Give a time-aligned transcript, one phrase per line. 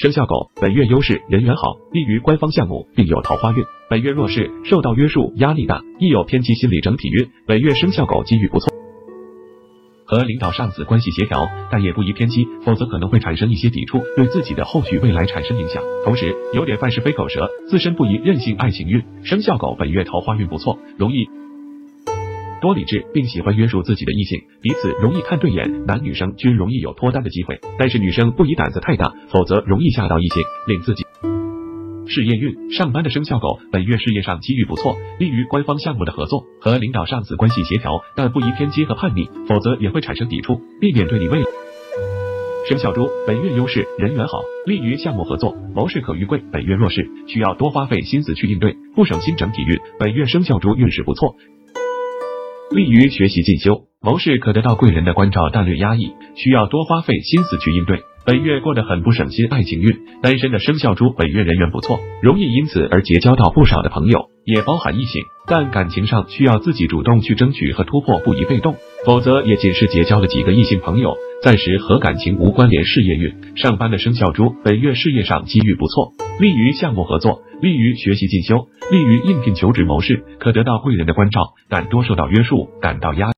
[0.00, 3.62] 生肖狗本月优势人缘好，利于官方项目，并有桃花运。
[3.90, 7.28] 本月弱势受到约束，压力大，易有偏激心理整体运。
[7.46, 8.72] 本月生肖狗机遇不错，
[10.06, 15.82] 和领导上司关系协调，但也不宜偏激，否则可能会产生一些抵触，对自己的后续未来产生影响。
[16.02, 18.56] 同时有点犯是非口舌，自身不宜任性。
[18.56, 21.28] 爱情运生肖狗本月桃花运不错，容易。
[22.60, 27.58] 多理智，并喜欢约束自己的异性，彼此容易看对眼，男女生均容易有脱单的机会。
[27.78, 31.04] 但是女生不宜胆子太大，否则容易吓到异性，令自己。
[32.06, 41.46] 事业运，上班的生肖狗本月事业上机遇不错，利于官方项目的合作，和领导上司关系协调，但不宜偏激和叛逆，否则也会产生抵触，避免对你未来。
[42.68, 46.42] 生肖猪本月优势人缘好，利于项目合作，谋事可遇贵。
[46.52, 49.34] 本月弱势，需要多花费心思去应对，不省心。
[49.36, 51.36] 整体运，本月生肖猪运势不错。
[52.70, 58.02] 利于学习进修，谋事可得到贵人的关照，但略压抑，需要多花费心思去应对。
[58.24, 59.90] 本月过得很不省心，爱情运，
[60.22, 72.84] 单身的生肖猪本月人缘不错，容易因此而结交到不少的朋友，也包含异性，但感情上需要自己主动去争取和突破，不宜被动，否则也仅是结交了几个异性朋友，暂时和感情无关联。
[72.84, 77.42] 事业运，上班的生肖猪本月事业上机遇不错，利于项目合作。
[77.60, 83.30] 利于学习进修，利于应聘求职谋事，可得到贵人的关照，但多受到约束，感到压。